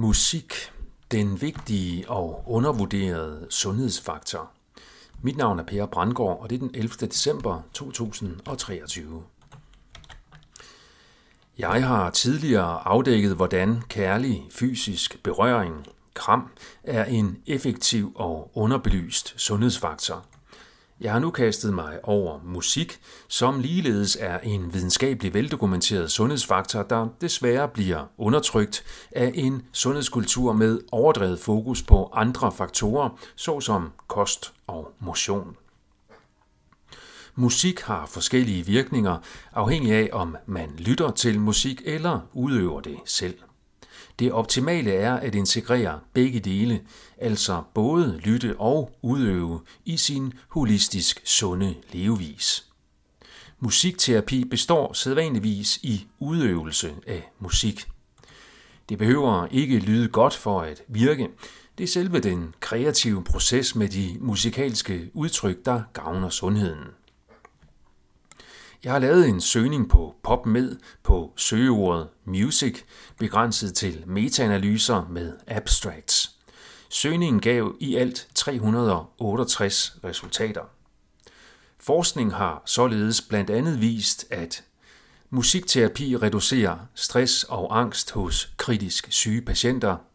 [0.00, 0.52] Musik,
[1.10, 4.50] den vigtige og undervurderede sundhedsfaktor.
[5.22, 6.88] Mit navn er Per Brandgaard, og det er den 11.
[6.88, 9.22] december 2023.
[11.58, 16.50] Jeg har tidligere afdækket, hvordan kærlig fysisk berøring, kram,
[16.82, 20.24] er en effektiv og underbelyst sundhedsfaktor–
[21.00, 27.08] jeg har nu kastet mig over musik, som ligeledes er en videnskabelig veldokumenteret sundhedsfaktor, der
[27.20, 34.92] desværre bliver undertrykt af en sundhedskultur med overdrevet fokus på andre faktorer, såsom kost og
[35.00, 35.56] motion.
[37.34, 39.18] Musik har forskellige virkninger,
[39.52, 43.38] afhængig af om man lytter til musik eller udøver det selv.
[44.18, 46.80] Det optimale er at integrere begge dele,
[47.18, 52.64] altså både lytte og udøve i sin holistisk sunde levevis.
[53.60, 57.84] Musikterapi består sædvanligvis i udøvelse af musik.
[58.88, 61.28] Det behøver ikke lyde godt for at virke.
[61.78, 66.84] Det er selve den kreative proces med de musikalske udtryk, der gavner sundheden.
[68.84, 72.82] Jeg har lavet en søgning på PopMed på søgeordet music,
[73.18, 76.30] begrænset til metaanalyser med abstracts.
[76.88, 80.62] Søgningen gav i alt 368 resultater.
[81.80, 84.64] Forskning har således blandt andet vist, at
[85.30, 89.96] musikterapi reducerer stress og angst hos kritisk syge patienter–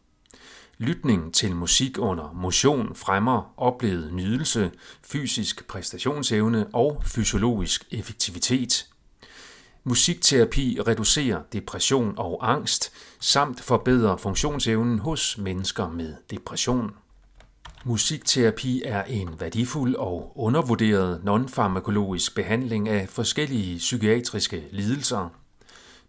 [0.78, 4.72] Lytning til musik under motion fremmer oplevet nydelse,
[5.04, 8.88] fysisk præstationsevne og fysiologisk effektivitet.
[9.84, 16.92] Musikterapi reducerer depression og angst samt forbedrer funktionsevnen hos mennesker med depression.
[17.86, 25.30] Musikterapi er en værdifuld og undervurderet nonfarmakologisk behandling af forskellige psykiatriske lidelser.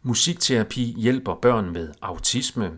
[0.03, 2.71] Musikterapi hjælper børn med autisme,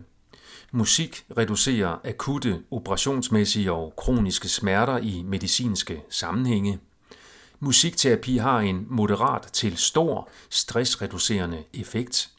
[0.71, 6.79] Musik reducerer akutte, operationsmæssige og kroniske smerter i medicinske sammenhænge.
[7.59, 12.29] Musikterapi har en moderat til stor stressreducerende effekt.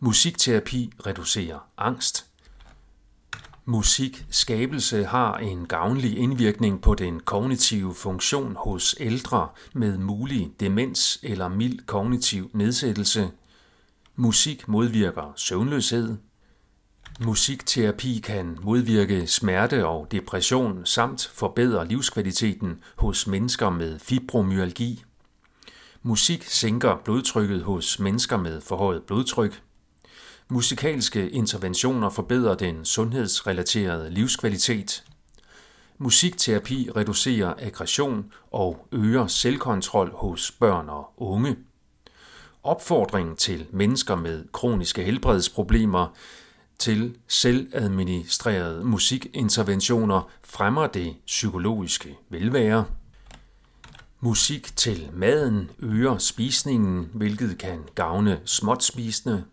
[0.00, 2.26] Musikterapi reducerer angst.
[3.64, 11.48] Musikskabelse har en gavnlig indvirkning på den kognitive funktion hos ældre med mulig demens eller
[11.48, 13.30] mild kognitiv nedsættelse.
[14.16, 16.16] Musik modvirker søvnløshed.
[17.20, 25.04] Musikterapi kan modvirke smerte og depression samt forbedre livskvaliteten hos mennesker med fibromyalgi.
[26.02, 29.62] Musik sænker blodtrykket hos mennesker med forhøjet blodtryk.
[30.48, 35.04] Musikalske interventioner forbedrer den sundhedsrelaterede livskvalitet.
[35.98, 41.56] Musikterapi reducerer aggression og øger selvkontrol hos børn og unge.
[42.62, 46.14] Opfordring til mennesker med kroniske helbredsproblemer
[46.78, 52.84] til selvadministrerede musikinterventioner fremmer det psykologiske velvære.
[54.20, 59.44] Musik til maden øger spisningen, hvilket kan gavne småtspisende.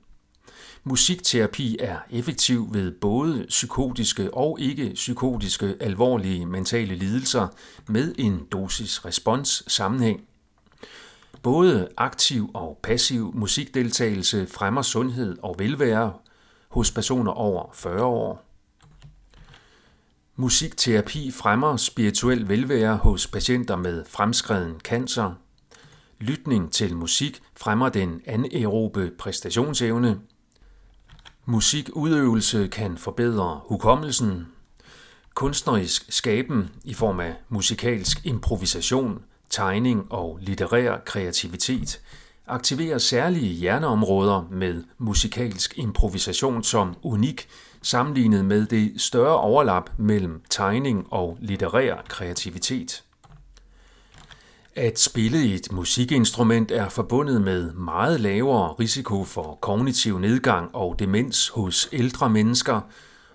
[0.83, 7.47] Musikterapi er effektiv ved både psykotiske og ikke-psykotiske alvorlige mentale lidelser
[7.87, 10.21] med en dosis-respons sammenhæng.
[11.41, 16.13] Både aktiv og passiv musikdeltagelse fremmer sundhed og velvære
[16.69, 18.45] hos personer over 40 år.
[20.35, 25.33] Musikterapi fremmer spirituel velvære hos patienter med fremskreden cancer.
[26.19, 30.19] Lytning til musik fremmer den anaerobe præstationsevne.
[31.45, 34.47] Musikudøvelse kan forbedre hukommelsen.
[35.33, 42.01] Kunstnerisk skaben i form af musikalsk improvisation, tegning og litterær kreativitet
[42.47, 47.47] aktiverer særlige hjerneområder med musikalsk improvisation som unik
[47.81, 53.03] sammenlignet med det større overlap mellem tegning og litterær kreativitet.
[54.75, 61.49] At spille et musikinstrument er forbundet med meget lavere risiko for kognitiv nedgang og demens
[61.49, 62.81] hos ældre mennesker,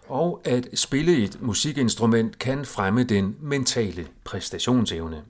[0.09, 5.23] og at spille et musikinstrument kan fremme den mentale præstationsevne.